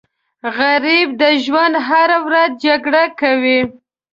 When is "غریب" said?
0.57-1.07